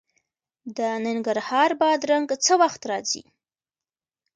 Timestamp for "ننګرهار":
1.05-1.69